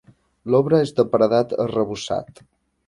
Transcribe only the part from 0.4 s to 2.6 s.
L'obra és de paredat arrebossat.